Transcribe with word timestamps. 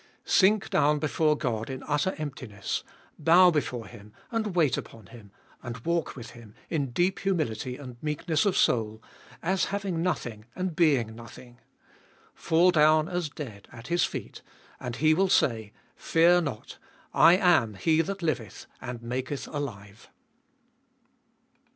Sink 0.25 0.71
down 0.71 0.97
before 0.97 1.37
God 1.37 1.69
in 1.69 1.83
utter 1.83 2.15
emptiness; 2.17 2.83
bow 3.19 3.51
before 3.51 3.85
Him 3.85 4.13
and 4.31 4.55
wait 4.55 4.75
upon 4.75 5.05
Him, 5.05 5.29
and 5.61 5.77
walk 5.85 6.15
with 6.15 6.31
Him, 6.31 6.55
in 6.71 6.89
deep 6.89 7.19
humility 7.19 7.77
and 7.77 8.01
meekness 8.01 8.43
of 8.47 8.57
soul, 8.57 9.03
as 9.43 9.65
having 9.65 10.01
nothing 10.01 10.45
and 10.55 10.75
being 10.75 11.13
nothing; 11.15 11.59
fall 12.33 12.71
down 12.71 13.07
as 13.07 13.29
dead 13.29 13.67
at 13.71 13.89
His 13.89 14.03
feet, 14.03 14.41
and 14.79 14.95
He 14.95 15.13
will 15.13 15.29
say: 15.29 15.71
Fear 15.95 16.41
not, 16.41 16.79
I 17.13 17.37
am 17.37 17.75
He 17.75 18.01
that 18.01 18.23
liveth, 18.23 18.65
and 18.81 19.03
maketh 19.03 19.47
alive. 19.49 20.09